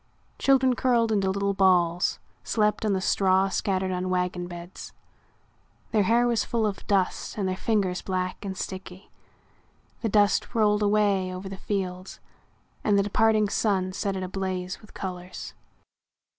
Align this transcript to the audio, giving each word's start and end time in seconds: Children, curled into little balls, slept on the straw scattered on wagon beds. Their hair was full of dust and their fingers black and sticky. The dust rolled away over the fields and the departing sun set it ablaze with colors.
Children, 0.39 0.75
curled 0.75 1.11
into 1.11 1.29
little 1.29 1.53
balls, 1.53 2.17
slept 2.43 2.87
on 2.87 2.93
the 2.93 3.01
straw 3.01 3.49
scattered 3.49 3.91
on 3.91 4.09
wagon 4.09 4.47
beds. 4.47 4.93
Their 5.91 6.01
hair 6.01 6.25
was 6.25 6.43
full 6.43 6.65
of 6.65 6.87
dust 6.87 7.37
and 7.37 7.47
their 7.47 7.55
fingers 7.55 8.01
black 8.01 8.43
and 8.43 8.57
sticky. 8.57 9.11
The 10.01 10.09
dust 10.09 10.55
rolled 10.55 10.81
away 10.81 11.31
over 11.31 11.47
the 11.47 11.55
fields 11.55 12.19
and 12.83 12.97
the 12.97 13.03
departing 13.03 13.47
sun 13.47 13.93
set 13.93 14.15
it 14.15 14.23
ablaze 14.23 14.81
with 14.81 14.95
colors. 14.95 15.53